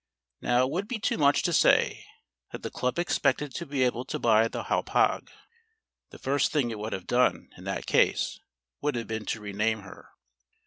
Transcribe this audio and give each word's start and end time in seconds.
Now 0.41 0.63
it 0.65 0.71
would 0.71 0.87
be 0.87 0.97
too 0.97 1.19
much 1.19 1.43
to 1.43 1.53
say 1.53 2.07
that 2.51 2.63
the 2.63 2.71
club 2.71 2.97
expected 2.97 3.53
to 3.53 3.67
be 3.67 3.83
able 3.83 4.03
to 4.05 4.17
buy 4.17 4.47
the 4.47 4.63
Hauppauge 4.63 5.29
(the 6.09 6.17
first 6.17 6.51
thing 6.51 6.71
it 6.71 6.79
would 6.79 6.93
have 6.93 7.05
done, 7.05 7.49
in 7.55 7.65
that 7.65 7.85
case, 7.85 8.39
would 8.81 8.95
have 8.95 9.05
been 9.05 9.25
to 9.27 9.39
rename 9.41 9.81
her). 9.81 10.09